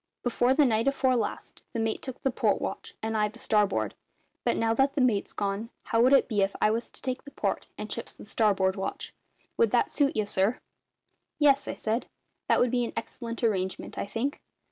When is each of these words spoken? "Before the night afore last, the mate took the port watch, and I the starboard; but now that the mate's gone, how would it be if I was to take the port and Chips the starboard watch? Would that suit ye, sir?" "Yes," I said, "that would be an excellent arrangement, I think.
"Before 0.23 0.55
the 0.55 0.65
night 0.65 0.87
afore 0.87 1.15
last, 1.15 1.61
the 1.73 1.79
mate 1.79 2.01
took 2.01 2.21
the 2.21 2.31
port 2.31 2.59
watch, 2.59 2.95
and 3.03 3.15
I 3.15 3.27
the 3.27 3.37
starboard; 3.37 3.93
but 4.43 4.57
now 4.57 4.73
that 4.73 4.93
the 4.95 4.99
mate's 5.01 5.31
gone, 5.31 5.69
how 5.83 6.01
would 6.01 6.11
it 6.11 6.27
be 6.27 6.41
if 6.41 6.55
I 6.59 6.71
was 6.71 6.89
to 6.89 7.03
take 7.03 7.23
the 7.23 7.29
port 7.29 7.67
and 7.77 7.87
Chips 7.87 8.13
the 8.13 8.25
starboard 8.25 8.75
watch? 8.75 9.13
Would 9.57 9.69
that 9.69 9.91
suit 9.91 10.15
ye, 10.15 10.25
sir?" 10.25 10.57
"Yes," 11.37 11.67
I 11.67 11.75
said, 11.75 12.07
"that 12.47 12.59
would 12.59 12.71
be 12.71 12.83
an 12.83 12.93
excellent 12.97 13.43
arrangement, 13.43 13.95
I 13.99 14.07
think. 14.07 14.41